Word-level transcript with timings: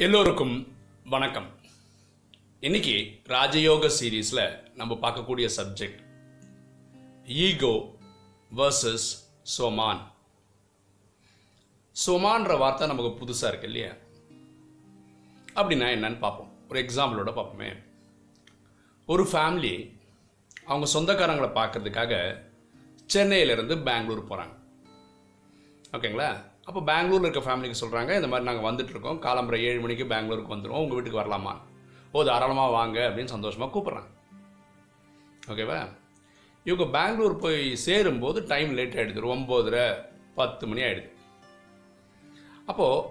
எல்லோருக்கும் 0.00 0.76
வணக்கம். 1.04 1.46
இன்னைக்கு 2.60 3.20
ராஜயோக 3.24 3.90
சீரீஸில் 4.00 4.74
நம்ம 4.74 4.94
பார்க்கக்கூடிய 4.94 5.50
சப்ஜெக்ட் 5.56 5.98
ஈகோ 7.26 7.96
வர்சஸ் 8.56 9.08
சோமான் 9.58 10.00
சோமான்ற 12.06 12.58
வார்த்தை 12.58 12.86
நமக்கு 12.86 13.24
புதுசாக 13.24 13.48
இருக்கு 13.48 13.66
இல்லையா? 13.66 13.92
அப்படின்னா 15.54 15.98
என்னன்னு 15.98 16.18
பார்ப்போம். 16.18 16.52
ஒரு 16.68 16.82
எக்ஸாம்பிளோட 16.82 17.28
பார்ப்போமே. 17.28 17.82
ஒரு 19.06 19.24
ஃபேமிலி 19.24 19.98
அவங்க 20.64 20.86
சொந்தக்காரங்களை 20.94 21.48
பார்க்கறதுக்காக 21.58 22.42
சென்னையிலேருந்து 23.14 23.82
பெங்களூர் 23.82 24.28
போகிறாங்க 24.28 24.56
ஓகேங்களா? 25.92 26.47
அப்போ 26.68 26.80
பெங்களூரில் 26.88 27.26
இருக்க 27.26 27.42
ஃபேமிலிக்கு 27.44 27.80
சொல்கிறாங்க 27.82 28.10
இந்த 28.18 28.28
மாதிரி 28.30 28.46
நாங்கள் 28.48 28.66
வந்துட்டுருக்கோம். 28.68 29.18
காலம்புரை 29.26 29.58
ஏழு 29.68 29.78
மணிக்கு 29.84 30.04
பெங்களூருக்கு 30.12 30.54
வந்துடுவோம் 30.54 30.82
உங்கள் 30.84 30.96
வீட்டுக்கு 30.96 31.20
வரலாமா 31.20 31.52
ஓ 32.12 32.22
தாராளமாக 32.28 32.74
வாங்க 32.78 32.98
அப்படின்னு 33.08 33.34
சந்தோஷமாக 33.34 33.70
கூப்பிட்றாங்க. 33.74 34.10
ஓகேவா 35.52 35.78
இவங்க 36.66 36.84
பெங்களூர் 36.96 37.36
போய் 37.44 37.60
சேரும்போது 37.84 38.38
டைம் 38.52 38.70
லேட் 38.78 38.96
ஆகிடுது 38.98 39.30
ஒம்போதரை 39.34 39.84
பத்து 40.38 40.66
மணி 40.70 40.82
ஆகிடுது 40.88 41.08
அப்போது 42.70 43.04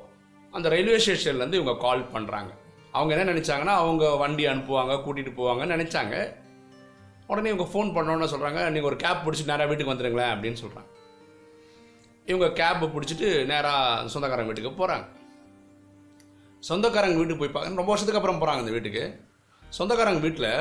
அந்த 0.53 0.67
ரயில்வே 0.73 0.99
ஸ்டேஷன்லேருந்து 1.05 1.59
இவங்க 1.59 1.75
கால் 1.85 2.03
பண்ணுறாங்க 2.15 2.51
அவங்க 2.97 3.11
என்ன 3.15 3.31
நினச்சாங்கன்னா 3.31 3.75
அவங்க 3.83 4.03
வண்டி 4.23 4.43
அனுப்புவாங்க 4.51 4.93
கூட்டிகிட்டு 5.05 5.33
போவாங்கன்னு 5.39 5.75
நினச்சாங்க. 5.77 6.15
உடனே 7.31 7.51
இவங்க 7.53 7.67
ஃபோன் 7.71 7.89
பண்ணோன்னு 7.95 8.31
சொல்கிறாங்க 8.33 8.61
நீங்கள் 8.75 8.91
ஒரு 8.91 8.99
கேப் 9.05 9.25
பிடிச்சி 9.25 9.49
நேராக 9.51 9.69
வீட்டுக்கு 9.69 9.93
வந்துடுங்களேன் 9.93 10.33
அப்படின்னு 10.35 10.61
சொல்கிறாங்க 10.63 10.89
இவங்க 12.29 12.47
கேப்பை 12.59 12.87
பிடிச்சிட்டு 12.93 13.27
நேராக 13.51 14.07
சொந்தக்காரங்க 14.13 14.49
வீட்டுக்கு 14.49 14.79
போகிறாங்க 14.79 15.05
சொந்தக்காரங்க 16.69 17.17
வீட்டுக்கு 17.19 17.41
போய் 17.41 17.53
பார்க்க 17.55 17.81
ரொம்ப 17.81 17.91
வருஷத்துக்கு 17.91 18.19
அப்புறம் 18.19 18.41
போகிறாங்க 18.41 18.63
இந்த 18.63 18.73
வீட்டுக்கு. 18.75 19.03
சொந்தக்காரங்க 19.63 20.21
வீட்டில் 20.25 20.51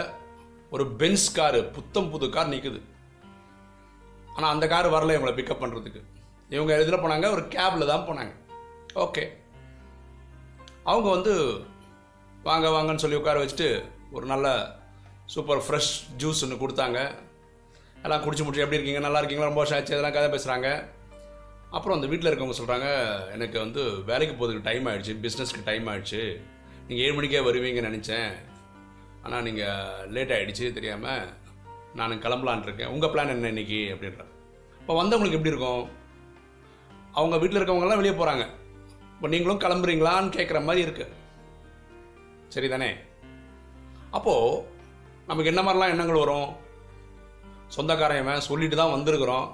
ஒரு 0.75 0.85
பென்ஸ் 1.01 1.27
காரு 1.39 1.61
புத்தம் 1.77 2.11
புது 2.13 2.27
கார் 2.31 2.53
நிற்குது 2.53 2.81
ஆனால் 4.37 4.53
அந்த 4.55 4.67
கார் 4.73 4.95
வரல 4.95 5.15
இவங்களை 5.17 5.35
பிக்கப் 5.39 5.63
பண்ணுறதுக்கு 5.63 6.01
இவங்க 6.55 6.73
எதில் 6.83 7.03
போனாங்க 7.05 7.27
ஒரு 7.37 7.43
கேபில் 7.55 7.91
தான் 7.93 8.07
போனாங்க. 8.09 8.33
ஓகே 9.05 9.25
அவங்க 10.91 11.09
வந்து 11.17 11.33
வாங்க 12.49 12.67
வாங்கன்னு 12.75 13.03
சொல்லி 13.05 13.21
உட்கார 13.21 13.39
வச்சுட்டு 13.45 13.69
ஒரு 14.17 14.27
நல்ல 14.33 14.49
சூப்பர் 15.35 15.63
ஃப்ரெஷ் 15.67 15.95
ஜூஸ் 16.19 16.43
ஒன்று 16.45 16.63
கொடுத்தாங்க. 16.63 16.99
எல்லாம் 18.05 18.23
குடிச்சு 18.25 18.45
முடிச்சு 18.45 18.65
எப்படி 18.65 18.79
இருக்கீங்க? 18.79 19.03
நல்லா 19.07 19.21
இருக்கீங்களா? 19.21 19.51
ரொம்ப 19.51 19.63
வருஷம் 19.63 19.79
ஆச்சு 19.79 19.95
இதெல்லாம் 19.95 20.17
கதை 20.17 20.29
பேசுகிறாங்க 20.35 20.69
அப்புறம் 21.77 21.97
அந்த 21.97 22.09
வீட்டில் 22.11 22.29
இருக்கவங்க 22.31 22.57
சொல்கிறாங்க 22.59 22.89
எனக்கு 23.37 23.57
வந்து 23.65 23.83
வேலைக்கு 24.11 24.35
போகிறதுக்கு 24.35 24.69
டைம் 24.69 24.87
ஆகிடுச்சு 24.91 25.15
பிஸ்னஸ்க்கு 25.25 25.67
டைம் 25.71 25.89
ஆகிடுச்சு 25.93 26.23
நீங்கள் 26.89 27.05
ஏழு 27.07 27.17
மணிக்கே 27.17 27.43
வருவீங்கன்னு 27.49 27.91
நினச்சேன். 27.91 28.31
ஆனால் 29.25 29.45
நீங்கள் 29.47 30.07
லேட் 30.15 30.35
ஆகிடுச்சு 30.37 30.67
தெரியாமல் 30.79 31.27
நான் 31.99 32.23
கிளம்பலான் 32.25 32.65
இருக்கேன். 32.67 32.93
உங்கள் 32.95 33.13
பிளான் 33.13 33.33
என்ன 33.35 33.51
இன்னைக்கு? 33.55 33.81
அப்படின்ற 33.95 34.25
இப்போ 34.81 34.95
வந்தவங்களுக்கு 35.01 35.39
எப்படி 35.39 35.53
இருக்கும்? 35.55 35.85
அவங்க 37.21 37.37
வீட்டில் 37.43 37.61
இருக்கவங்கலாம் 37.61 38.01
வெளியே 38.01 38.15
போகிறாங்க 38.21 38.45
இப்போ 39.15 39.29
நீங்களும் 39.35 39.63
கிளம்புறீங்களான்னு 39.65 40.35
கேட்குற 40.37 40.59
மாதிரி 40.69 40.85
இருக்கு. 40.87 41.07
சரிதானே? 42.55 42.91
அப்போது 44.17 44.63
நமக்கு 45.29 45.51
என்ன 45.53 45.63
மாதிரிலாம் 45.67 45.93
எண்ணங்கள் 45.95 46.23
வரும்? 46.25 46.51
சொந்தக்காரன் 47.77 48.49
சொல்லிட்டு 48.49 48.77
தான் 48.81 48.95
வந்திருக்கிறோம். 48.97 49.47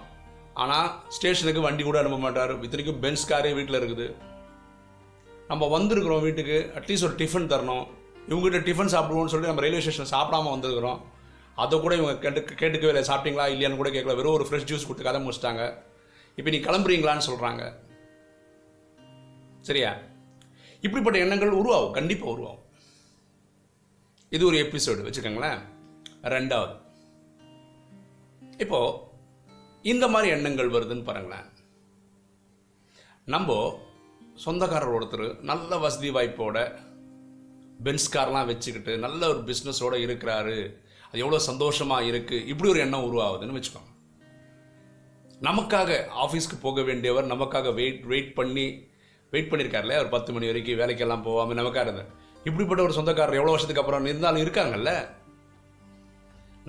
ஆனால் 0.55 0.89
ஸ்டேஷனுக்கு 1.09 1.61
வண்டி 1.61 1.83
கூட 1.83 1.99
அனுப்ப 1.99 2.19
மாட்டார். 2.19 2.63
இத்தனைக்கும் 2.63 3.01
பென்ஸ் 3.01 3.31
காரே 3.33 3.55
வீட்டில் 3.55 3.81
இருக்குது. 3.81 4.07
நம்ம 5.49 5.79
வந்திருக்கிறோம் 5.79 6.21
வீட்டுக்கு 6.21 6.73
அட்லீஸ்ட் 6.79 7.07
ஒரு 7.09 7.17
டிஃபன் 7.23 7.51
தரணும். 7.53 7.87
இவங்ககிட்ட 8.29 8.61
டிஃபன் 8.69 8.93
சாப்பிடுவோம்னு 8.95 9.33
சொல்லி 9.35 9.47
நம்ம 9.47 9.61
ரயில்வே 9.61 9.81
ஸ்டேஷன் 9.81 10.13
சாப்பிடாம 10.17 10.51
வந்திருக்கிறோம். 10.57 11.01
அதை 11.63 11.81
கூட 11.81 11.97
இவங்க 11.97 12.31
கேட்டு 12.31 12.41
கேட்டுக்கவே 12.41 12.93
இல்லை. 12.93 13.05
சாப்பிட்டீங்களா 13.09 13.47
இல்லையான்னு 13.53 13.81
கூட 13.81 13.91
கேட்கல. 13.91 14.17
வெறும் 14.21 14.33
ஒரு 14.33 14.45
ஃப்ரெஷ் 14.45 14.69
ஜூஸ் 14.71 14.87
கொடுத்து 14.89 15.09
கதை 15.09 15.21
முடிச்சிட்டாங்க. 15.27 15.63
இப்போ 16.37 16.51
நீ 16.51 16.59
கிளம்புறீங்களான்னு 16.59 17.29
சொல்கிறாங்க 17.31 17.63
சரியா? 19.61 19.91
இப்படிப்பட்ட 20.81 21.19
எண்ணங்கள் 21.19 21.59
உருவாகும். 21.61 21.93
கண்டிப்பாக 21.93 22.33
உருவாகும். 22.33 22.63
இது 24.29 24.47
ஒரு 24.47 24.57
எபிசோடு 24.57 25.05
வச்சுக்கோங்களேன். 25.07 25.61
ரெண்டாவது. 26.23 26.75
இப்போது 28.59 29.11
இந்த 29.91 30.05
மாதிரி 30.09 30.29
எண்ணங்கள் 30.35 30.75
வருதுன்னு 30.75 31.09
பாருங்களேன். 31.09 31.47
நம்ம 33.35 33.57
சொந்தக்காரர் 34.45 34.95
ஒருத்தர் 34.97 35.27
நல்ல 35.51 35.79
வசதி 35.85 36.11
வாய்ப்போட 36.11 36.59
பென்ஸ் 37.87 38.13
கார்லாம் 38.15 38.49
வச்சுக்கிட்டு 38.51 38.93
நல்ல 39.05 39.21
ஒரு 39.33 39.41
பிஸ்னஸோட 39.49 39.95
இருக்கிறாரு. 40.07 40.59
அது 41.09 41.23
எவ்வளோ 41.25 41.41
சந்தோஷமாக 41.49 42.09
இருக்குது 42.11 42.47
இப்படி 42.53 42.71
ஒரு 42.73 42.81
எண்ணம் 42.85 43.07
உருவாகுதுன்னு 43.09 43.57
வச்சுக்கோங்க. 43.59 43.91
நமக்காக 45.49 45.91
ஆஃபீஸ்க்கு 46.25 46.57
போக 46.67 46.81
வேண்டியவர் 46.89 47.31
நமக்காக 47.33 47.75
வெயிட் 47.79 48.05
வெயிட் 48.13 48.33
பண்ணி 48.39 48.67
வெயிட் 49.33 49.51
பண்ணியிருக்காருல்ல 49.51 49.99
ஒரு 50.03 50.11
பத்து 50.15 50.31
மணி 50.35 50.51
வரைக்கும் 50.51 50.81
வேலைக்கெல்லாம் 50.83 51.27
போகாமல் 51.29 51.59
நமக்காக 51.61 51.87
இருந்தார் 51.89 52.13
இப்படிப்பட்ட 52.49 52.81
ஒரு 52.87 52.97
சொந்தக்காரர் 52.99 53.39
எவ்வளோ 53.41 53.55
வருஷத்துக்கு 53.55 53.83
அப்புறம் 53.83 54.09
இருந்தாலும் 54.11 54.45
இருக்காங்கல்ல? 54.45 54.93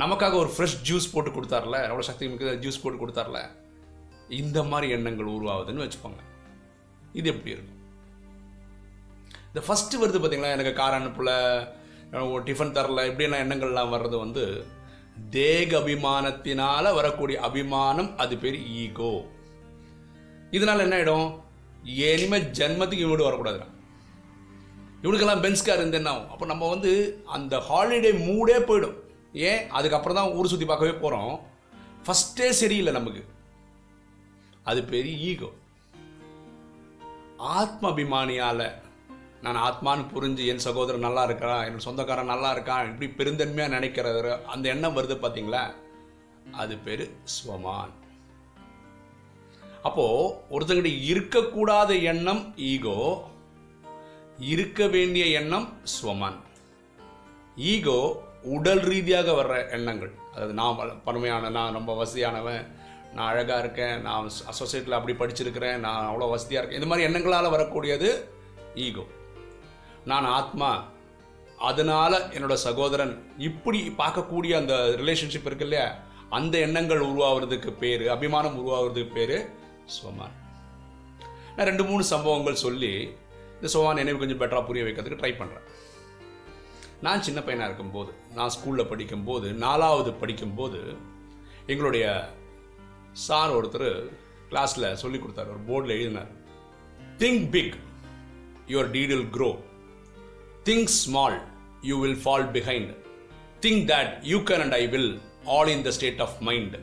நமக்காக 0.01 0.35
ஒரு 0.43 0.49
ஃப்ரெஷ் 0.53 0.77
ஜூஸ் 0.87 1.11
போட்டு 1.13 1.31
கொடுத்தார்ல? 1.31 1.77
அவ்வளோ 1.87 2.05
சக்தி 2.07 2.27
மிக்க 2.29 2.53
ஜூஸ் 2.63 2.79
போட்டு 2.83 2.99
கொடுத்தார்ல? 3.01 3.39
இந்த 4.41 4.59
மாதிரி 4.69 4.87
எண்ணங்கள் 4.95 5.33
உருவாகுதுன்னு 5.35 5.83
வச்சுக்கோங்க. 5.83 6.21
இது 7.19 7.27
எப்படி 7.33 7.53
இருக்கும்? 7.55 7.79
இந்த 9.49 9.61
ஃபஸ்ட்டு 9.65 9.99
வருது 10.03 10.21
பார்த்தீங்களா 10.21 10.55
எனக்கு 10.55 10.73
கார் 10.79 10.97
அனுப்பல 10.99 11.31
டிஃபன் 12.47 12.73
தரல 12.77 13.05
இப்படியெல்லாம் 13.09 13.43
எண்ணங்கள்லாம் 13.45 13.93
வர்றது 13.93 14.17
வந்து 14.23 14.43
தேக 15.35 15.69
அபிமானத்தினால் 15.79 16.95
வரக்கூடிய 16.99 17.37
அபிமானம் 17.47 18.09
அது 18.23 18.35
பேர் 18.43 18.57
ஈகோ 18.81 19.13
இதனால் 20.57 20.83
என்ன 20.85 20.97
ஆகிடும் 20.99 21.29
இனிமேல் 22.07 22.49
ஜென்மத்துக்கு 22.59 23.05
இவனோடு 23.05 23.27
வரக்கூடாதுடா. 23.27 23.67
இவனுக்கெல்லாம் 25.03 25.45
பென்ஸ்கார் 25.45 25.81
இருந்து 25.81 25.99
என்ன 26.01 26.11
ஆகும் 26.11 26.31
அப்போ 26.33 26.45
நம்ம 26.51 26.67
வந்து 26.73 26.91
அந்த 27.37 27.53
ஹாலிடே 27.69 28.11
மூடே 28.27 28.57
போயிடும். 28.69 28.97
ஏன்? 29.33 29.69
அதுக்கப்புறம் 29.69 30.17
தான் 30.17 30.31
ஊர் 30.31 30.47
சுற்றி 30.47 30.65
பார்க்கவே 30.65 30.91
போகிறோம் 30.91 31.33
ஃபஸ்ட்டே 32.05 32.49
சரியில்லை 32.49 32.93
நமக்கு. 32.93 33.23
அது 34.63 34.83
பெரிய 34.83 35.17
ஈகோ 35.17 35.49
ஆத்ம 37.37 37.89
அபிமானியால் 37.89 38.65
நான் 39.41 39.55
ஆத்மான்னு 39.55 40.11
புரிஞ்சு 40.13 40.45
என் 40.45 40.57
சகோதரன் 40.57 40.99
நல்லா 40.99 41.23
இருக்கிறான் 41.23 41.65
என் 41.65 41.77
சொந்தக்காரன் 41.77 42.25
நல்லா 42.25 42.53
இருக்கான் 42.55 42.89
இப்படி 42.89 43.07
பெருந்தன்மையாக 43.17 43.73
நினைக்கிறது 43.75 44.33
அந்த 44.45 44.69
எண்ணம் 44.69 44.95
வருது 44.97 45.15
பார்த்தீங்களா 45.15 45.63
அது 46.51 46.77
பேர் 46.77 47.03
ஸ்வமான். 47.23 47.93
அப்போது 49.83 50.33
ஒருத்தங்கிட்ட 50.49 50.91
இருக்கக்கூடாத 51.11 52.01
எண்ணம் 52.01 52.53
ஈகோ 52.55 53.27
இருக்க 54.37 54.87
வேண்டிய 54.87 55.25
எண்ணம் 55.25 55.67
ஸ்வமான். 55.83 56.39
ஈகோ 57.57 57.99
உடல் 58.55 58.83
ரீதியாக 58.91 59.31
வர்ற 59.39 59.55
எண்ணங்கள். 59.77 60.13
அதாவது 60.33 60.53
நான் 60.59 61.01
பருமையான 61.07 61.49
நான் 61.57 61.77
ரொம்ப 61.79 61.91
வசதியானவன் 62.01 62.63
நான் 63.15 63.29
அழகாக 63.31 63.59
இருக்கேன் 63.63 63.97
நான் 64.07 64.29
சொசைட்டியில் 64.59 64.97
அப்படி 64.99 65.13
படிச்சிருக்கிறேன் 65.19 65.77
நான் 65.85 66.07
அவ்வளோ 66.09 66.29
வசதியாக 66.35 66.61
இருக்கேன். 66.61 66.79
இந்த 66.81 66.89
மாதிரி 66.91 67.07
எண்ணங்களால் 67.09 67.53
வரக்கூடியது 67.55 68.09
ஈகோ 68.85 69.05
நான் 70.11 70.27
ஆத்மா. 70.39 70.71
அதனால் 71.69 72.17
என்னோட 72.35 72.55
சகோதரன் 72.67 73.13
இப்படி 73.49 73.81
பார்க்கக்கூடிய 74.01 74.53
அந்த 74.61 74.75
ரிலேஷன்ஷிப் 75.01 75.49
இருக்கு 75.49 75.67
இல்லையா? 75.67 75.87
அந்த 76.37 76.55
எண்ணங்கள் 76.67 77.05
உருவாகிறதுக்கு 77.09 77.71
பேர் 77.83 78.05
அபிமானம் 78.15 78.57
உருவாகிறதுக்கு 78.61 79.13
பேர் 79.19 79.37
சோமான். 79.95 80.35
நான் 81.55 81.69
ரெண்டு 81.69 81.83
மூணு 81.89 82.03
சம்பவங்கள் 82.13 82.63
சொல்லி 82.65 82.93
இந்த 83.55 83.69
சோமான் 83.73 83.99
நினைவு 84.01 84.21
கொஞ்சம் 84.21 84.41
பெட்டராக 84.41 84.65
புரிய 84.69 84.83
வைக்கிறதுக்கு 84.85 85.21
ட்ரை 85.21 85.33
பண்ணுறேன் 85.39 85.67
நான் 87.05 87.23
சின்ன 87.25 87.39
பையனாக 87.41 87.69
இருக்கும்போது 87.69 88.11
நான் 88.35 88.51
ஸ்கூலில் 88.55 88.89
படிக்கும்போது 88.89 89.47
நாலாவது 89.63 90.11
படிக்கும்போது 90.21 90.79
எங்களுடைய 91.67 92.05
சார் 93.27 93.55
ஒருத்தர் 93.57 93.89
கிளாஸில் 94.49 94.93
சொல்லி 95.01 95.17
கொடுத்தாரு. 95.17 95.51
ஒரு 95.53 95.61
போர்டில் 95.69 95.95
எழுதினார். 95.97 96.31
Think 97.17 97.49
big 97.55 97.75
your 98.67 98.91
deed 98.95 99.13
will 99.13 99.27
grow 99.35 99.49
think 100.69 100.93
small 101.01 101.37
you 101.81 101.97
will 102.03 102.19
fall 102.23 102.47
behind 102.55 102.93
think 103.65 103.83
that 103.93 104.13
you 104.31 104.39
can 104.51 104.63
and 104.67 104.77
I 104.81 104.87
will 104.95 105.11
all 105.57 105.73
in 105.75 105.85
the 105.89 105.93
state 105.99 106.23
of 106.27 106.39
mind 106.49 106.79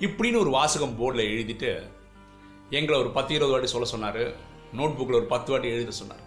இப்படின்னு 0.00 0.42
ஒரு 0.44 0.50
வாசகம் 0.58 0.96
போர்டில் 1.00 1.26
எழுதிட்டு 1.32 1.72
எங்களை 2.78 3.00
ஒரு 3.00 3.10
பத்து 3.18 3.32
இருபது 3.34 3.54
வாட்டி 3.54 3.74
சொல்ல 3.74 3.88
சொன்னார். 3.94 4.22
நோட் 4.78 4.96
புக்கில் 4.96 5.20
ஒரு 5.22 5.28
பத்து 5.34 5.50
வாட்டி 5.52 5.68
எழுத 5.68 5.98
சொன்னார். 6.02 6.24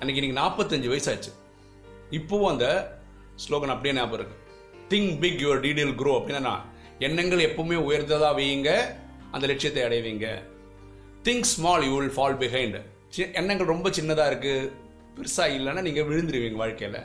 அன்றைக்கி 0.00 0.22
நீங்கள் 0.24 0.42
நாற்பத்தஞ்சு 0.42 0.90
வயசாச்சு. 0.94 1.32
இப்போவும் 2.16 2.50
அந்த 2.52 2.66
ஸ்லோகன் 3.44 3.72
அப்படியே 3.74 3.94
ஞாபகம் 3.98 4.18
இருக்கு. 4.18 4.36
Think 4.92 5.12
big 5.22 5.40
your 5.44 5.62
detail 5.64 5.94
grow 6.00 6.12
அப்படின்னா 6.18 6.54
எண்ணங்கள் 7.06 7.46
எப்பவுமே 7.48 7.76
உயர்ந்ததாக 7.88 8.32
வையுங்க 8.38 8.70
அந்த 9.34 9.44
லட்சியத்தை 9.50 9.82
அடைவீங்க. 9.88 10.26
Think 11.26 11.48
small 11.54 11.84
you 11.88 11.94
will 11.98 12.14
fall 12.16 12.38
behind 12.42 12.78
எண்ணங்கள் 13.40 13.72
ரொம்ப 13.74 13.88
சின்னதாக 13.98 14.30
இருக்குது 14.32 14.70
பெருசாக 15.16 15.54
இல்லைன்னா 15.58 15.82
நீங்கள் 15.86 16.08
விழுந்துருவீங்க 16.08 16.58
வாழ்க்கையில். 16.62 17.00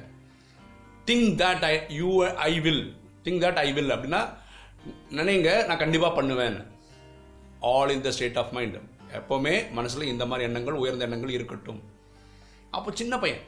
Think 1.09 1.31
that 1.41 1.65
I 1.71 1.73
you 2.00 2.09
I 2.50 2.53
will 2.65 2.83
think 3.25 3.44
that 3.45 3.59
I 3.65 3.69
will 3.77 3.94
அப்படின்னா 3.95 4.21
நினைங்க 5.19 5.50
நான் 5.67 5.81
கண்டிப்பாக 5.83 6.13
பண்ணுவேன் 6.19 6.57
all 7.73 7.91
in 7.95 8.05
the 8.07 8.11
state 8.15 8.39
of 8.41 8.53
mind 8.57 8.77
எப்போவுமே 9.19 9.55
மனசில் 9.77 10.11
இந்த 10.13 10.23
மாதிரி 10.29 10.47
எண்ணங்கள் 10.50 10.79
உயர்ந்த 10.83 11.05
எண்ணங்கள் 11.07 11.35
இருக்கட்டும். 11.38 11.81
அப்போ 12.77 12.91
சின்ன 13.01 13.13
பையன் 13.23 13.44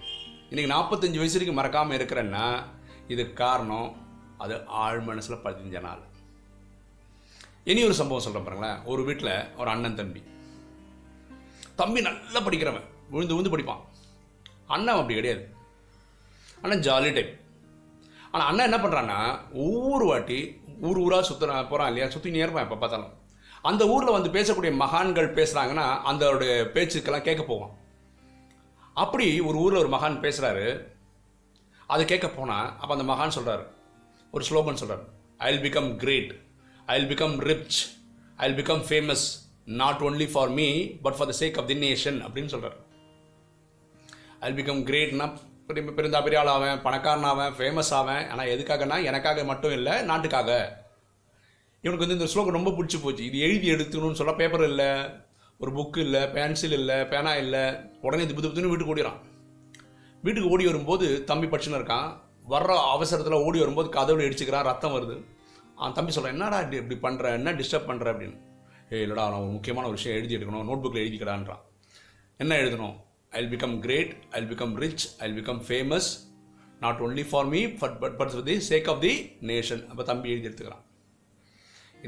இன்றைக்கி 0.49 0.53
நாற்பத்தஞ்சு 0.53 1.17
வயசு 1.17 1.39
வரைக்கும் 1.39 1.53
மறக்காமல் 1.53 1.97
இருக்கிறேன்னா 1.97 2.63
இதுக்கு 3.07 3.33
காரணம் 3.33 3.95
அது 4.37 4.65
ஆழ் 4.65 4.99
மனசில் 4.99 5.43
பதிஞ்ச 5.43 5.81
நாள். 5.81 6.01
இனி 7.63 7.83
ஒரு 7.83 7.93
சம்பவம் 7.93 8.23
சொல்கிறேன் 8.23 8.47
பாருங்களேன். 8.47 8.85
ஒரு 8.85 9.03
வீட்டில் 9.03 9.55
ஒரு 9.57 9.69
அண்ணன் 9.69 9.95
தம்பி. 9.95 10.23
தம்பி 11.75 12.01
நல்லா 12.01 12.39
படிக்கிறவன். 12.39 12.83
விழுந்து 13.09 13.35
விழுந்து 13.35 13.57
படிப்பான். 13.57 13.79
அண்ணன் 14.67 14.95
அப்படி 14.95 15.13
கிடையாது. 15.13 15.55
அண்ணன் 16.61 16.79
ஜாலி 16.79 17.13
டைப் 17.13 17.39
ஆனால் 18.31 18.47
அண்ணன் 18.47 18.71
என்ன 18.71 18.87
பண்ணுறான்னா 18.87 19.39
ஒவ்வொரு 19.53 20.05
வாட்டி 20.05 20.61
ஊர் 20.81 20.97
ஊராக 20.97 21.27
சுற்றுற 21.27 21.47
போகிறான் 21.47 21.87
இல்லையா? 21.87 22.09
சுற்றி 22.09 22.31
இருப்பான் 22.31 22.63
எப்போ 22.63 22.75
பார்த்தாலும். 22.75 23.13
அந்த 23.61 23.87
ஊரில் 23.87 24.21
வந்து 24.21 24.29
பேசக்கூடிய 24.29 24.75
மகான்கள் 24.75 25.33
பேசுகிறாங்கன்னா 25.33 25.87
அந்தோடைய 26.05 26.63
பேச்சுக்கெல்லாம் 26.75 27.21
கேட்க 27.21 27.43
போவான். 27.43 27.83
அப்படி 29.03 29.27
ஒரு 29.49 29.57
ஊரில் 29.57 29.81
ஒரு 29.83 29.89
மகான் 29.95 30.21
பேசுகிறாரு 30.25 30.67
அதை 31.93 32.03
கேட்க 32.05 32.27
போனால் 32.27 32.67
அப்போ 32.81 32.93
அந்த 32.95 33.07
மகான் 33.11 33.35
சொல்கிறாரு 33.37 33.65
ஒரு 34.31 34.45
ஸ்லோகன் 34.49 34.81
சொல்கிறார் 34.81 35.03
I 35.37 35.49
will 35.53 35.65
become 35.67 35.89
great 35.95 36.31
I 36.85 36.95
will 36.99 37.11
become 37.13 37.35
rich 37.49 37.79
I 38.35 38.47
will 38.51 38.61
become 38.61 38.83
famous 38.89 39.25
not 39.81 40.01
only 40.01 40.27
for 40.31 40.49
me 40.49 40.67
but 41.05 41.17
for 41.17 41.29
the 41.31 41.35
sake 41.39 41.59
of 41.59 41.67
the 41.67 41.77
nation 41.85 42.19
அப்படின்னு 42.25 42.53
சொல்கிறார் 42.55 42.77
ஐ 44.39 44.53
வில் 44.53 44.61
பிகம் 44.61 44.81
கிரேட்னா 44.89 45.27
பெரிய 45.67 45.91
பெருந்தா 45.97 46.19
பெரிய 46.23 46.39
ஆள் 46.39 46.51
ஆவேன் 46.55 46.81
பணக்காரன் 46.81 47.29
ஆவேன் 47.29 47.53
ஃபேமஸ் 47.57 47.91
ஆவேன். 47.99 48.23
ஆனால் 48.31 48.49
எதுக்காகனா 48.55 48.97
எனக்காக 49.03 49.43
மட்டும் 49.43 49.71
இல்லை 49.71 49.93
நாட்டுக்காக. 50.09 50.49
இவனுக்கு 51.81 52.05
வந்து 52.05 52.17
இந்த 52.19 52.27
ஸ்லோகம் 52.31 52.57
ரொம்ப 52.57 52.71
பிடிச்சி 52.71 52.97
போச்சு. 53.01 53.23
இது 53.25 53.37
எழுதி 53.39 53.67
எடுத்துக்கணும்னு 53.71 54.19
சொல்ல 54.19 54.33
பேப்பர் 54.33 54.63
இல்லை. 54.63 54.89
ஒரு 55.65 55.73
புக்கு 55.77 55.99
இல்லை 56.05 56.21
பென்சில் 56.35 56.75
இல்லை 56.79 56.97
பேனா 57.11 57.33
இல்லை 57.43 57.63
உடனே 58.05 58.23
இது 58.25 58.37
புது 58.39 58.49
புதுன்னு 58.49 58.71
வீட்டுக்கு 58.71 58.93
ஓடிறான் 58.95 59.19
வீட்டுக்கு 60.25 60.51
ஓடி 60.55 60.65
வரும்போது 60.69 61.05
தம்பி 61.29 61.47
படிச்சுன்னு 61.47 61.79
இருக்கான். 61.79 62.09
வர்ற 62.53 62.73
அவசரத்தில் 62.95 63.43
ஓடி 63.45 63.59
வரும்போது 63.63 63.87
கதவுல 63.95 64.25
இடிச்சுக்கிறான் 64.27 64.67
ரத்தம் 64.69 64.95
வருது. 64.95 65.15
அவன் 65.79 65.95
தம்பி 65.97 66.11
சொல்கிறான் 66.15 66.35
என்னடா 66.35 66.57
இப்படி 66.65 66.79
இப்படி 66.81 66.97
பண்ணுற 67.05 67.31
என்ன 67.39 67.53
டிஸ்டர்ப் 67.59 67.89
பண்ணுற 67.89 68.05
அப்படின்னு. 68.11 68.37
ஏ 68.93 68.99
இல்லைடா 69.05 69.25
நான் 69.31 69.41
ஒரு 69.45 69.53
முக்கியமான 69.55 69.87
ஒரு 69.89 69.97
விஷயம் 69.99 70.17
எழுதி 70.19 70.35
எடுக்கணும். 70.37 70.67
நோட் 70.69 70.83
புக்கில் 70.83 71.03
எழுதிக்கிறான்றான். 71.05 71.63
என்ன 72.43 72.53
எழுதணும்? 72.63 72.95
I 73.37 73.39
will 73.41 73.53
become 73.55 73.75
great 73.85 74.11
I 74.31 74.41
will 74.41 74.53
become 74.55 74.75
rich 74.83 75.05
I 75.23 75.31
will 75.31 75.43
become 75.43 75.63
famous 75.67 76.09
not 76.83 77.01
only 77.05 77.25
for 77.29 77.47
me 77.53 77.61
but 77.83 77.97
but 78.03 78.17
but 78.19 78.35
the 78.49 78.55
sake 78.69 78.89
of 78.93 79.01
the 79.05 79.13
nation 79.51 79.83
அப்போ 79.91 80.05
தம்பி 80.11 80.33
எழுதி 80.35 80.47
எடுத்துக்கிறான். 80.49 80.83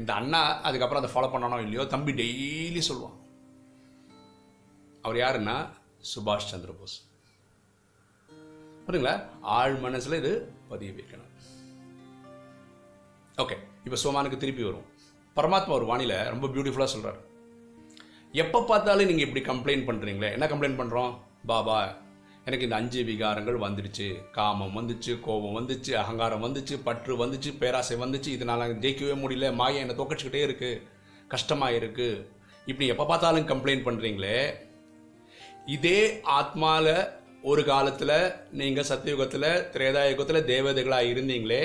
இந்த 0.00 0.12
அண்ணா 0.20 0.42
அதுக்கப்புறம் 0.68 1.02
அதை 1.02 1.12
ஃபாலோ 1.14 1.30
பண்ணானோ 1.34 1.58
இல்லையோ 1.66 1.84
தம்பி 1.94 2.12
டெய்லி 2.22 2.82
சொல்லுவான். 2.90 3.16
அவர் 5.04 5.20
யாருன்னா? 5.22 5.56
சுபாஷ் 6.10 6.50
சந்திர 6.52 6.72
போஸ். 6.80 6.96
புரியுங்களா 8.86 9.14
ஆழ் 9.56 9.76
மனசில் 9.84 10.18
இது 10.20 10.32
பதிய 10.68 10.90
வைக்கணும். 10.98 11.32
ஓகே 13.42 13.56
இப்போ 13.86 13.98
சோமானுக்கு 14.02 14.42
திருப்பி 14.42 14.62
வரும். 14.68 14.86
பரமாத்மா 15.36 15.72
ஒரு 15.78 15.86
வானிலை 15.90 16.18
ரொம்ப 16.34 16.46
பியூட்டிஃபுல்லாக 16.54 16.92
சொல்கிறார் 16.94 17.18
எப்போ 18.42 18.58
பார்த்தாலும் 18.70 19.10
நீங்கள் 19.10 19.26
இப்படி 19.26 19.42
கம்ப்ளைண்ட் 19.50 19.88
பண்ணுறீங்களே 19.88 20.30
என்ன 20.36 20.46
கம்ப்ளைண்ட் 20.52 20.80
பண்ணுறோம் 20.80 21.12
பாபா 21.50 21.76
எனக்கு 22.46 22.66
இந்த 22.66 22.76
அஞ்சு 22.80 23.00
விகாரங்கள் 23.08 23.58
வந்துடுச்சு. 23.64 24.06
காமம் 24.36 24.76
வந்துச்சு 24.78 25.12
கோபம் 25.26 25.56
வந்துச்சு 25.58 25.92
அகங்காரம் 26.02 26.44
வந்துச்சு 26.46 26.74
பற்று 26.86 27.14
வந்துச்சு 27.22 27.50
பேராசை 27.62 27.96
வந்துச்சு. 28.02 28.30
இதனால் 28.36 28.64
ஜெயிக்கவே 28.84 29.14
முடியல. 29.22 29.48
மாயை 29.60 29.80
என்னை 29.84 29.96
தோக்கடிச்சுக்கிட்டே 29.98 30.42
இருக்குது 30.48 30.82
கஷ்டமாக 31.34 31.78
இருக்குது 31.80 32.24
இப்படி 32.70 32.86
எப்போ 32.94 33.04
பார்த்தாலும் 33.10 33.48
கம்ப்ளைண்ட் 33.52 33.86
பண்ணுறீங்களே 33.88 34.36
இதே 35.74 36.00
ஆத்மால 36.38 36.86
ஒரு 37.50 37.62
காலத்தில் 37.70 38.16
நீங்கள் 38.60 38.86
சத்தியுகத்தில் 38.90 39.48
திரேதாயுகத்தில் 39.74 40.46
தேவதைகளாக 40.52 41.10
இருந்தீங்களே 41.12 41.62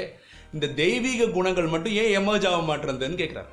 இந்த 0.56 0.66
தெய்வீக 0.80 1.28
குணங்கள் 1.36 1.72
மட்டும் 1.74 1.96
ஏன் 2.02 2.12
எமர்ஜ் 2.20 2.48
ஆக 2.50 2.60
மாட்டேறதுன்னு 2.70 3.20
கேட்குறாரு 3.22 3.52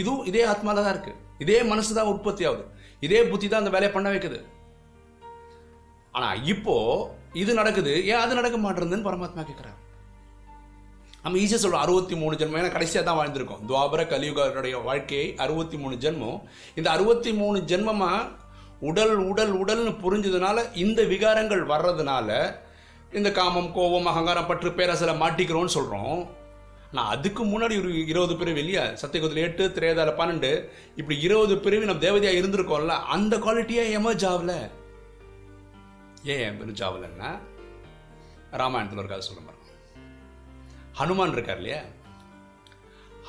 இதுவும் 0.00 0.24
இதே 0.30 0.42
ஆத்மால 0.52 0.82
தான் 0.84 0.94
இருக்கு. 0.94 1.12
இதே 1.44 1.58
மனசு 1.70 1.90
தான் 1.98 2.10
உற்பத்தி 2.12 2.42
ஆகுது. 2.48 2.64
இதே 3.06 3.20
புத்தி 3.30 3.46
தான் 3.48 3.62
அந்த 3.62 3.72
வேலையை 3.74 3.90
பண்ண 3.96 4.08
வைக்குது. 4.12 4.38
ஆனா 6.16 6.28
இப்போ 6.52 6.74
இது 7.42 7.52
நடக்குது. 7.60 7.92
ஏன் 8.10 8.22
அது 8.24 8.38
நடக்க 8.38 8.58
மாட்டேறதுன்னு 8.64 9.06
பரமாத்மா 9.08 9.44
கேட்குறாரு 9.48 9.78
நம்ம 11.24 11.38
ஈஸியாக 11.42 11.60
சொல்லுவோம் 11.64 11.84
அறுபத்தி 11.84 12.14
மூணு 12.22 12.34
ஜென்மம். 12.40 12.58
ஏன்னா 12.62 12.72
கடைசியாக 12.76 13.04
தான் 13.08 13.18
வாழ்ந்திருக்கோம். 13.20 13.62
துவாபர 13.68 14.00
கலியுகருடைய 14.14 14.78
வாழ்க்கையை 14.88 15.28
அறுபத்தி 15.44 15.76
மூணு 15.82 15.94
ஜென்மம். 16.04 16.40
இந்த 16.78 16.88
அறுபத்தி 16.96 17.32
மூணு 17.42 17.60
ஜென்மமாக 17.72 18.18
உடல் 18.80 19.16
உடல் 19.16 19.64
உடல்னு 19.64 19.90
புரிஞ்சதுனால 19.90 20.76
இந்த 20.76 21.02
விகாரங்கள் 21.02 21.66
வர்றதுனால 21.66 22.56
இந்த 23.12 23.32
காமம் 23.32 23.72
கோபம் 23.72 24.06
அகங்காரம் 24.06 24.46
பற்று 24.46 24.72
பேரசில் 24.72 25.20
மாட்டிக்கிறோன்னு 25.20 25.66
சொல்கிறோம் 25.66 26.42
ஆனால் 26.92 27.16
அதுக்கு 27.16 27.44
முன்னாடி 27.44 27.78
ஒரு 27.78 28.06
இருபது 28.06 28.36
பிரிவு 28.36 28.58
இல்லையா? 28.58 28.82
சத்தியகுதில் 28.82 29.36
எட்டு 29.36 29.68
திரேதால 29.68 30.08
பன்னெண்டு. 30.08 30.68
இப்படி 30.96 31.20
இருபது 31.20 31.58
பிரிவு 31.58 31.84
நம்ம 31.84 32.06
தேவதையாக 32.06 32.38
இருந்திருக்கோம்ல 32.40 32.86
அந்த 32.86 33.36
குவாலிட்டியாக 33.36 33.94
எமர்ஜ் 33.98 34.26
ஆகல. 34.32 34.70
ஏன் 36.24 36.60
எமர்ஜ் 36.60 36.82
ஆகலைன்னா 36.86 37.38
ராமாயணத்தில் 38.50 38.98
ஒரு 38.98 39.08
கதை 39.08 39.26
சொல்ல 39.26 39.50
ஹனுமான் 40.98 41.32
இருக்கார் 41.32 41.56
இல்லையா? 41.56 41.80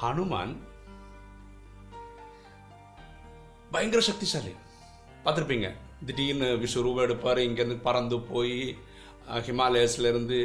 ஹனுமான் 0.02 0.58
பயங்கர 3.72 4.04
சக்திசாலி. 4.12 4.56
பார்த்துருப்பீங்க. 5.26 5.70
திடீர்னு 6.08 6.48
விஸ்வரூபம் 6.64 7.06
எடுப்பார் 7.06 7.40
இங்கேருந்து 7.48 7.78
பறந்து 7.88 8.18
போய் 8.32 8.58
ஹிமாலயஸ்லேருந்து 9.48 10.40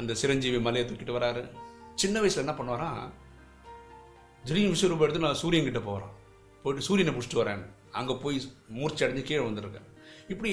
அந்த 0.00 0.12
சிரஞ்சீவி 0.20 0.58
மலையை 0.66 0.84
தூக்கிட்டு 0.88 1.16
வராரு. 1.18 1.42
சின்ன 2.02 2.20
வயசுல 2.22 2.44
என்ன 2.44 2.54
பண்ணுவாரான் 2.58 3.02
திடீர்னு 4.46 4.72
விஸ்வரூபம் 4.74 5.04
எடுத்து 5.06 5.24
நான் 5.26 5.40
சூரியன் 5.42 5.68
கிட்ட 5.68 5.80
போகிறேன் 5.88 6.12
போயிட்டு 6.62 6.86
சூரியனை 6.88 7.12
பிடிச்சிட்டு 7.14 7.42
வரேன். 7.42 7.62
அங்கே 7.98 8.14
போய் 8.22 8.36
மூர்ச்சி 8.76 9.04
அடைஞ்சு 9.04 9.22
கீழே 9.28 9.42
வந்திருக்கேன் 9.46 9.88
இப்படி 10.32 10.52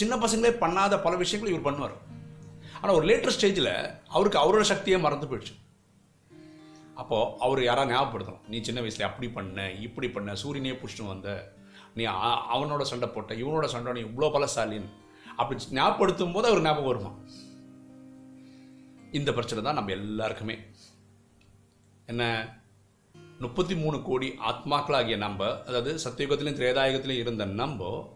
சின்ன 0.00 0.14
பசங்களே 0.24 0.52
பண்ணாத 0.62 0.94
பல 1.06 1.14
விஷயங்கள் 1.22 1.52
இவர் 1.52 1.66
பண்ணுவார். 1.66 1.96
ஆனால் 2.80 2.96
ஒரு 2.98 3.06
லேட்டர் 3.10 3.34
ஸ்டேஜில் 3.36 3.72
அவருக்கு 4.14 4.38
அவரோட 4.42 4.64
சக்தியே 4.72 4.98
மறந்து 5.04 5.28
போயிடுச்சு. 5.30 5.54
அப்போது 7.00 7.30
அவர் 7.44 7.60
யாராவது 7.68 7.92
ஞாபகப்படுத்தணும்? 7.92 8.46
நீ 8.52 8.56
சின்ன 8.68 8.80
வயசில் 8.84 9.08
அப்படி 9.08 9.28
பண்ண 9.36 9.66
இப்படி 9.86 10.08
பண்ண 10.16 10.34
சூரியனே 10.42 10.74
பிடிச்சிட்டு 10.80 11.10
வந்த. 11.12 11.28
நீ 11.94 12.04
அவனோட 12.54 12.82
சண்டை 12.82 13.08
போட்ட 13.08 13.34
இவனோட 13.34 13.64
சண்டை 13.64 13.92
நீ 13.92 14.08
இவ்வளோ 14.08 14.30
பலசாலின்னு 14.30 14.90
அப்படி 15.36 15.64
ஞாபகப்படுத்தும் 15.70 16.32
போது 16.32 16.48
அவர் 16.48 16.62
ஞாபகம் 16.62 16.84
வருமா? 16.84 17.10
இந்த 19.12 19.32
பிரச்சனை 19.32 19.64
தான் 19.64 19.74
நம்ம 19.74 19.90
எல்லாருக்குமே. 19.90 20.58
என்ன? 22.06 22.22
முப்பத்தி 23.38 23.76
மூணு 23.76 24.02
கோடி 24.02 24.28
ஆத்மாக்களாகிய 24.28 25.16
நம்ம 25.16 25.60
அதாவது 25.60 25.98
சத்தியுகத்திலையும் 26.04 26.58
திரேதாயுகத்திலையும் 26.58 27.24
இருந்த 27.24 27.44
நம்ம 27.44 28.10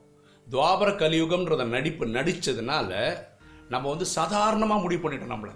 துவாபர 0.51 0.91
கலியுகம்ன்றத 0.93 1.65
நடிப்பு 1.65 2.07
நடித்ததுனால 2.07 3.19
நம்ம 3.69 3.89
வந்து 3.89 4.07
சாதாரணமாக 4.07 4.81
முடிவு 4.81 5.11
பண்ணிட்டோம் 5.11 5.35
நம்மளை. 5.35 5.51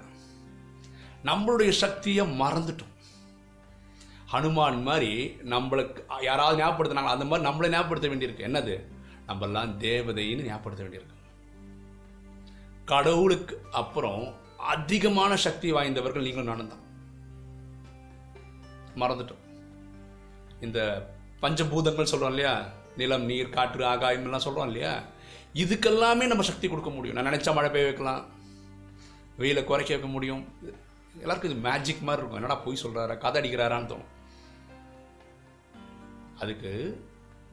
நம்மளுடைய 1.25 1.71
சக்தியை 1.71 2.41
மறந்துட்டோம். 2.41 2.90
ஹனுமான் 4.33 4.83
மாதிரி 4.83 5.37
நம்மளுக்கு 5.45 6.23
யாராவது 6.23 6.65
ஞாபகப்படுத்தினாங்க 6.65 7.05
அந்த 7.05 7.25
மாதிரி 7.25 7.49
நம்மளை 7.49 7.79
ஞாபகப்படுத்த 7.79 8.13
வேண்டியிருக்கு. 8.13 8.47
என்னது? 8.47 8.85
நம்மெல்லாம் 9.29 9.75
தேவதைன்னு 9.79 10.45
ஞாபகப்படுத்த 10.45 10.85
வேண்டியிருக்கு. 10.85 11.19
கடவுளுக்கு 12.85 13.63
அப்புறம் 13.73 14.35
அதிகமான 14.59 15.37
சக்தி 15.37 15.73
வாய்ந்தவர்கள் 15.73 16.23
நீங்களும் 16.23 16.45
நானும் 16.45 16.69
தான். 16.69 16.89
மறந்துட்டோம். 18.97 19.39
இந்த 20.61 21.09
பஞ்சபூதங்கள் 21.43 22.03
சொல்கிறோம் 22.03 22.29
இல்லையா? 22.29 22.69
நிலம் 22.97 23.25
நீர் 23.25 23.49
காற்று 23.49 23.87
ஆகாயம் 23.87 24.23
எல்லாம் 24.23 24.39
சொல்கிறோம் 24.39 24.67
இல்லையா? 24.67 25.03
இதுக்கெல்லாமே 25.55 26.27
நம்ம 26.27 26.43
சக்தி 26.43 26.69
கொடுக்க 26.69 26.91
முடியும். 26.91 27.23
நான் 27.23 27.33
நினச்சா 27.33 27.55
மழை 27.55 27.71
பெய்ய 27.71 27.87
வைக்கலாம். 27.87 28.25
வெயிலை 29.39 29.65
குறைக்க 29.65 29.95
வைக்க 29.95 30.07
முடியும். 30.07 30.55
எல்லாருக்கும் 31.19 31.51
இது 31.51 31.61
மேஜிக் 31.61 32.01
மாதிரி 32.01 32.27
இருக்கும். 32.27 32.43
என்னடா 32.43 32.55
போய் 32.55 32.81
சொல்கிறாரா 32.83 33.19
கதை 33.19 33.43
அடிக்கிறாரான்னு 33.43 33.91
தோணும். 33.93 34.19
அதுக்கு 36.43 36.73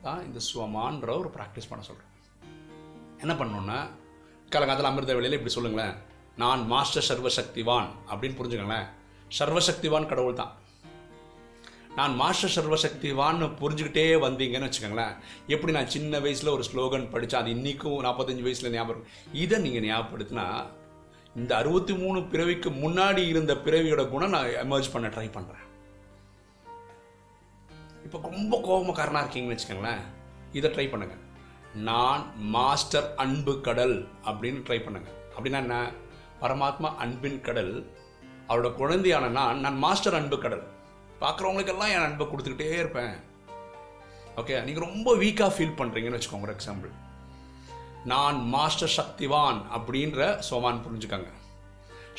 தான் 0.06 0.22
இந்த 0.28 0.40
சுவமான்ற 0.50 1.10
ஒரு 1.22 1.30
ப்ராக்டிஸ் 1.38 1.70
பண்ண 1.70 1.84
சொல்கிறேன் 1.90 2.14
என்ன 3.24 3.34
பண்ணணுன்னா 3.40 3.80
காலங்காலத்தில் 4.54 4.90
அமிர்த 4.90 5.14
வேலையில் 5.16 5.38
இப்படி 5.38 5.54
சொல்லுங்களேன். 5.56 5.96
நான் 6.44 6.62
மாஸ்டர் 6.72 7.08
சர்வசக்திவான் 7.10 7.90
அப்படின்னு 8.10 8.38
புரிஞ்சுக்கங்களேன். 8.40 8.88
சர்வசக்திவான் 9.38 10.10
கடவுள் 10.12 10.40
தான். 10.42 10.54
நான் 11.98 12.16
மாஸ்டர் 12.22 12.54
சர்வசக்திவான்னு 12.56 13.46
புரிஞ்சுக்கிட்டே 13.62 14.06
வந்தீங்கன்னு 14.26 14.68
வச்சுக்கோங்களேன். 14.68 15.14
எப்படி 15.54 15.72
நான் 15.78 15.94
சின்ன 15.96 16.20
வயசில் 16.26 16.56
ஒரு 16.56 16.66
ஸ்லோகன் 16.70 17.08
படித்தேன் 17.14 17.42
அது 17.42 17.56
இன்றைக்கும் 17.58 18.04
நாற்பத்தஞ்சு 18.08 18.46
வயசில் 18.48 18.74
ஞாபகம் 18.76 19.08
இதை 19.44 19.60
நீங்கள் 19.66 19.86
ஞாபகப்படுத்தினா 19.88 20.46
இந்த 21.42 21.52
அறுபத்தி 21.62 21.94
மூணு 22.04 22.20
பிறவிக்கு 22.34 22.70
முன்னாடி 22.84 23.24
இருந்த 23.34 23.56
பிறவியோட 23.66 24.04
குணம் 24.14 24.36
நான் 24.36 24.54
எமர்ஜ் 24.66 24.94
பண்ண 24.94 25.08
ட்ரை 25.16 25.28
பண்ணுறேன் 25.38 25.66
இப்போ 28.08 28.20
ரொம்ப 28.32 28.56
கோபமக்காரனாக 28.66 29.22
இருக்கீங்கன்னு 29.24 29.56
வச்சுக்கோங்களேன். 29.56 30.04
இதை 30.58 30.68
ட்ரை 30.74 30.86
பண்ணுங்க. 30.92 31.16
நான் 31.88 32.22
மாஸ்டர் 32.56 33.08
அன்பு 33.24 33.54
கடல் 33.62 33.96
அப்படின்னு 34.30 34.60
ட்ரை 34.68 34.78
பண்ணுங்க. 34.84 35.10
அப்படின்னா 35.36 35.60
என்ன? 35.66 35.78
பரமாத்மா 36.42 36.90
அன்பின் 37.04 37.42
கடல் 37.48 37.74
அவரோட 38.50 38.70
குழந்தையான 38.82 39.30
நான் 39.38 39.60
நான் 39.66 39.78
மாஸ்டர் 39.86 40.18
அன்பு 40.20 40.38
கடல். 40.46 40.64
பார்க்குறவங்களுக்கெல்லாம் 41.24 41.92
என் 41.96 42.06
அன்பை 42.08 42.28
கொடுத்துக்கிட்டே 42.28 42.70
இருப்பேன். 42.84 43.16
ஓகே 44.42 44.62
நீங்கள் 44.68 44.86
ரொம்ப 44.88 45.16
வீக்காக 45.24 45.52
ஃபீல் 45.58 45.78
பண்ணுறீங்கன்னு 45.82 46.20
வச்சுக்கோங்க 46.20 46.48
ஒரு 46.50 46.56
எக்ஸாம்பிள் 46.58 46.94
நான் 48.14 48.40
மாஸ்டர் 48.56 48.96
சக்திவான் 49.00 49.60
அப்படின்ற 49.80 50.30
சோமான் 50.50 50.82
புரிஞ்சுக்கோங்க. 50.86 51.32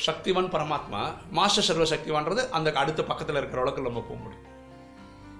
சக்திவான் 0.07 0.53
பரமாத்மா 0.57 1.01
மாஸ்டர் 1.39 1.67
சர்வ 1.71 1.87
சக்திவான்றது 1.95 2.43
அந்த 2.59 2.77
அடுத்த 2.83 3.03
பக்கத்தில் 3.11 3.41
இருக்கிற 3.41 3.61
அளவுக்கு 3.63 3.89
நம்ம 3.89 4.05
போக 4.11 4.19
முடியும். 4.25 4.45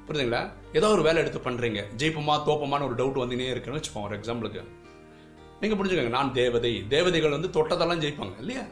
புரியுதுங்களா? 0.09 0.51
ஏதோ 0.73 0.87
ஒரு 0.89 1.01
வேலை 1.01 1.21
எடுத்து 1.21 1.49
பண்ணுறீங்க 1.49 1.81
ஜெயிப்போமா 1.97 2.35
தோப்போமான்னு 2.45 2.87
ஒரு 2.87 2.95
டவுட் 2.95 3.21
வந்துனே 3.23 3.49
இருக்குன்னு 3.49 3.79
வச்சுப்போம் 3.79 4.01
ஒரு 4.01 4.19
எக்ஸாம்பிளுக்கு 4.19 4.63
நீங்கள் 5.59 5.79
புரிஞ்சுக்கோங்க 5.79 6.09
நான் 6.09 6.33
தேவதை. 6.33 6.87
தேவதைகள் 6.87 7.35
வந்து 7.37 7.47
தொட்டதெல்லாம் 7.47 8.03
ஜெயிப்பாங்க 8.03 8.37
இல்லையா? 8.39 8.63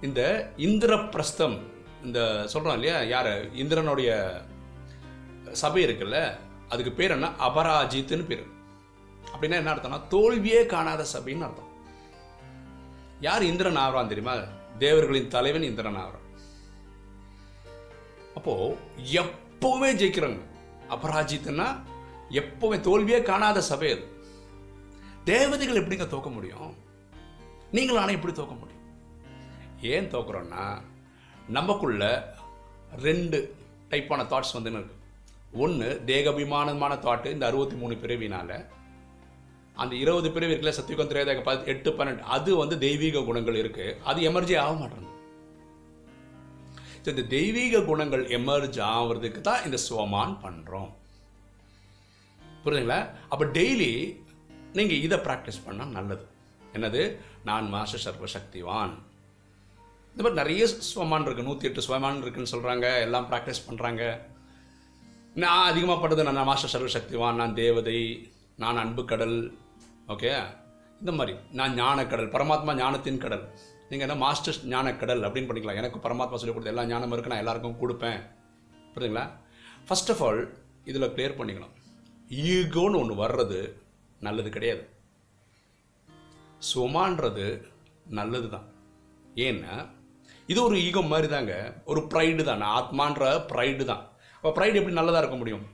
இந்த 0.00 0.52
இந்திரபிரஸ்தம் 0.56 1.58
இந்த 2.04 2.42
சொல்கிறோம் 2.46 2.74
இல்லையா 2.74 3.02
யார்? 3.02 3.54
இந்திரனுடைய 3.54 4.40
சபை 5.52 5.84
இருக்குல்ல 5.84 6.38
அதுக்கு 6.68 6.92
பேர் 6.92 7.10
என்ன? 7.10 7.30
அபராஜித்துன்னு 7.38 8.26
பேர். 8.26 8.44
அப்படின்னா 9.34 9.58
என்ன 9.60 9.74
அர்த்தம்னா 9.74 10.00
தோல்வியே 10.08 10.66
காணாத 10.66 11.06
சபைன்னு 11.12 11.46
அர்த்தம். 11.46 11.70
யார் 13.20 13.42
இந்திரன் 13.42 13.76
ஆகிறான் 13.76 14.08
தெரியுமா? 14.08 14.34
தேவர்களின் 14.78 15.28
தலைவன் 15.28 15.62
இந்திரன் 15.62 15.96
ஆகிறான். 15.96 16.22
அப்போ 18.34 18.76
எப்பவுமே 19.64 19.88
ஜெயிக்கிறாங்க 20.00 20.40
அபராஜித்துன்னா 20.94 21.66
எப்பவுமே 22.38 22.76
தோல்வியே 22.86 23.18
காணாத 23.28 23.58
சபை 23.68 23.88
அது 23.92 24.02
தேவதைகள் 25.24 25.78
எப்படிங்க 25.80 26.06
தோக்க 26.06 26.30
முடியும்? 26.34 26.72
நீங்களும் 27.70 28.00
ஆனால் 28.00 28.16
எப்படி 28.16 28.32
தோக்க 28.32 28.54
முடியும்? 28.58 28.82
ஏன் 29.92 30.10
தோக்குறோன்னா 30.14 30.64
நமக்குள்ள 31.48 32.02
ரெண்டு 33.06 33.38
டைப்பான 33.90 34.26
தாட்ஸ் 34.32 34.54
வந்து 34.56 34.72
இருக்கு. 34.74 34.98
ஒன்று 35.64 35.88
தேகாபிமானமான 36.10 36.98
தாட்டு 37.06 37.32
இந்த 37.36 37.46
அறுபத்தி 37.46 37.78
மூணு 37.84 37.96
பிறவினால. 38.04 38.50
அந்த 39.74 39.94
இருபது 40.02 40.30
பிறவி 40.36 40.54
இருக்குல்ல 40.54 40.76
சத்தியுகம் 40.80 41.12
திரேதாக 41.14 41.46
பத்து 41.48 41.72
எட்டு 41.74 41.90
பன்னெண்டு 41.90 42.30
அது 42.36 42.56
வந்து 42.62 42.78
தெய்வீக 42.86 43.24
குணங்கள் 43.30 43.62
இருக்குது 43.64 43.96
அது 44.10 44.20
எமர்ஜி 44.30 44.56
ஆக 44.66 44.74
மாட்டேங்குது. 44.82 45.13
இந்த 47.12 47.22
தெய்வீக 47.36 47.80
குணங்கள் 47.88 48.22
எமர்ஜ் 48.38 48.78
ஆகிறதுக்கு 48.92 49.40
தான் 49.48 49.64
இந்த 49.64 49.78
சோமான் 49.88 50.34
பண்ணுறோம் 50.44 50.90
புரியுதுங்களா? 52.64 53.00
அப்போ 53.32 53.44
டெய்லி 53.44 53.90
நீங்கள் 54.78 55.02
இதை 55.06 55.16
ப்ராக்டிஸ் 55.26 55.64
பண்ணால் 55.66 55.96
நல்லது. 55.96 56.24
என்னது? 56.76 57.02
நான் 57.48 57.66
மாஸ்டர் 57.74 58.04
சர்வசக்திவான். 58.06 58.94
இந்த 60.12 60.22
மாதிரி 60.22 60.40
நிறைய 60.40 60.66
சுவமான் 60.90 61.26
இருக்குது 61.26 61.48
நூற்றி 61.48 61.68
எட்டு 61.68 61.86
சுவமான் 61.88 62.22
இருக்குன்னு 62.22 62.52
சொல்கிறாங்க 62.54 62.86
எல்லாம் 63.06 63.28
ப்ராக்டிஸ் 63.30 63.66
பண்ணுறாங்க 63.68 64.02
நான் 65.42 65.68
அதிகமாக 65.70 65.98
படுறது 66.02 66.26
நான் 66.26 66.48
மாஸ்டர் 66.50 66.74
சர்வசக்திவான் 66.74 67.40
நான் 67.42 67.54
தேவதை 67.54 67.98
நான் 68.62 68.80
அன்பு 68.82 69.04
கடல். 69.04 69.38
ஓகே 70.14 70.32
இந்த 71.00 71.12
மாதிரி. 71.12 71.34
நான் 71.58 71.74
ஞானக்கடல் 71.80 72.34
பரமாத்மா 72.34 72.74
ஞானத்தின் 72.82 73.22
கடல். 73.24 73.46
நீங்கள் 73.94 74.08
என்ன 74.08 74.22
மாஸ்டர் 74.22 74.56
ஞானக்கடல் 74.70 75.20
அப்படின்னு 75.26 75.48
பண்ணிக்கலாம். 75.48 75.80
எனக்கு 75.80 75.98
பரமாத்மா 76.04 76.36
சொல்லிக் 76.40 76.54
கொடுத்த 76.54 76.72
எல்லா 76.72 76.84
ஞானமும் 76.92 77.14
இருக்கு 77.14 77.32
நான் 77.32 77.42
எல்லாருக்கும் 77.42 77.76
கொடுப்பேன். 77.82 78.20
புரியுதுங்களா? 78.94 79.24
ஃபர்ஸ்ட் 79.88 80.10
ஆஃப் 80.12 80.22
ஆல் 80.28 80.40
இதில் 80.90 81.06
கிளியர் 81.16 81.36
பண்ணிக்கணும். 81.40 81.74
ஈகோன்னு 82.54 82.98
ஒன்று 83.00 83.14
வர்றது 83.20 83.60
நல்லது 84.26 84.50
கிடையாது. 84.56 84.82
சுமான்றது 86.70 87.46
நல்லது 88.18 88.48
தான் 88.54 88.66
ஏன்னா 89.46 89.76
இது 90.52 90.58
ஒரு 90.66 90.78
ஈகோ 90.86 91.02
மாதிரி 91.12 91.28
தாங்க 91.34 91.52
ஒரு 91.92 92.02
ப்ரைடு 92.14 92.42
தான். 92.48 92.60
நான் 92.64 92.74
ஆத்மான்ற 92.80 93.30
ப்ரைடு 93.52 93.84
தான். 93.92 94.02
அப்போ 94.40 94.52
ப்ரைடு 94.58 94.80
எப்படி 94.80 94.98
நல்லதாக 94.98 95.22
இருக்க 95.24 95.38
முடியும்? 95.42 95.64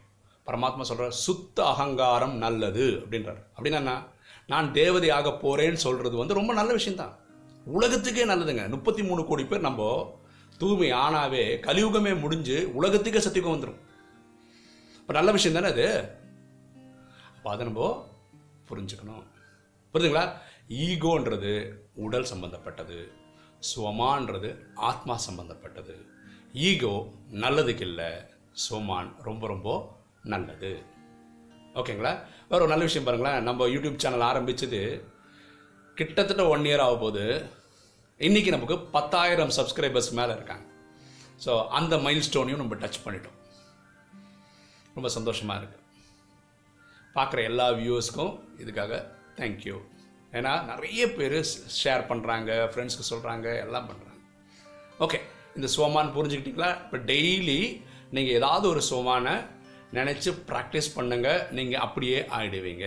பரமாத்மா 0.51 0.87
சொல்கிறார் 0.91 1.19
சுத்த 1.25 1.59
அகங்காரம் 1.73 2.37
நல்லது 2.45 2.87
அப்படின்றார். 3.03 3.41
அப்படின்னா 3.57 3.97
நான் 4.53 4.71
தேவதை 4.79 5.11
போகிறேன்னு 5.47 5.85
சொல்கிறது 5.87 6.17
வந்து 6.23 6.39
ரொம்ப 6.43 6.53
நல்ல 6.61 6.71
விஷயம்தான். 6.81 7.17
உலகத்துக்கே 7.65 8.25
நல்லதுங்க. 8.25 8.69
முப்பத்தி 8.69 9.03
மூணு 9.03 9.27
கோடி 9.27 9.45
பேர் 9.45 9.61
நம்ம 9.61 10.21
தூய்மை 10.59 10.93
ஆனாவே 10.93 11.61
கலியுகமே 11.61 12.21
முடிஞ்சு 12.21 12.71
உலகத்துக்கே 12.75 13.19
சத்தியுகம் 13.19 13.53
வந்துடும் 13.53 13.79
இப்போ 14.97 15.13
நல்ல 15.13 15.31
விஷயம் 15.31 15.63
தானே 15.63 15.73
அது? 15.73 16.09
அப்போ 17.37 17.51
அதை 17.51 17.65
நம்ம 17.67 18.09
புரிஞ்சுக்கணும். 18.69 19.23
புரியுதுங்களா 19.93 20.33
ஈகோன்றது 20.69 21.75
உடல் 21.95 22.25
சம்பந்தப்பட்டது. 22.25 23.13
சுவமான்றது 23.77 24.57
ஆத்மா 24.75 25.17
சம்பந்தப்பட்டது. 25.17 26.07
ஈகோ 26.53 27.07
நல்லதுக்கு 27.33 27.81
இல்லை 27.81 28.13
சோமான் 28.71 29.15
ரொம்ப 29.23 29.47
ரொம்ப 29.47 29.99
நல்லது. 30.23 30.83
ஓகேங்களா? 31.75 32.23
வேறு 32.49 32.65
ஒரு 32.65 32.67
நல்ல 32.67 32.85
விஷயம் 32.85 33.05
பாருங்களேன். 33.05 33.43
நம்ம 33.43 33.67
யூடியூப் 33.67 33.97
சேனல் 33.97 34.21
ஆரம்பிச்சது 34.21 35.10
கிட்டத்தட்ட 36.01 36.43
ஒன் 36.53 36.67
இயர் 36.69 36.83
ஆக 36.85 36.95
போது 36.97 37.23
இன்னைக்கு 38.27 38.51
நமக்கு 38.55 38.77
பத்தாயிரம் 38.95 39.51
சப்ஸ்கிரைபர்ஸ் 39.57 40.09
மேலே 40.19 40.33
இருக்காங்க. 40.37 40.65
ஸோ 41.45 41.53
அந்த 41.79 41.95
மைல் 42.05 42.25
ஸ்டோனையும் 42.27 42.63
நம்ம 42.63 42.77
டச் 42.83 43.03
பண்ணிட்டோம். 43.05 43.37
ரொம்ப 44.95 45.09
சந்தோஷமாக 45.17 45.59
இருக்குது 45.61 45.85
பார்க்குற 47.17 47.43
எல்லா 47.51 47.67
வியூவர்ஸ்க்கும் 47.81 48.33
இதுக்காக 48.63 49.03
தேங்க்யூ 49.41 49.77
ஏன்னா 50.39 50.53
நிறைய 50.71 51.03
பேர் 51.19 51.37
ஷேர் 51.81 52.09
பண்ணுறாங்க 52.11 52.51
ஃப்ரெண்ட்ஸ்க்கு 52.73 53.11
சொல்கிறாங்க 53.13 53.47
எல்லாம் 53.67 53.89
பண்ணுறாங்க 53.91 54.19
ஓகே 55.07 55.21
இந்த 55.59 55.69
சோமான்னு 55.77 56.17
புரிஞ்சுக்கிட்டீங்களா? 56.17 56.73
இப்போ 56.85 56.99
டெய்லி 57.13 57.61
நீங்கள் 58.17 58.37
ஏதாவது 58.41 58.67
ஒரு 58.73 58.83
சோமானை 58.91 59.37
நினச்சி 59.99 60.33
ப்ராக்டிஸ் 60.51 60.95
பண்ணுங்கள் 60.99 61.41
நீங்கள் 61.59 61.83
அப்படியே 61.87 62.19
ஆகிடுவீங்க 62.39 62.87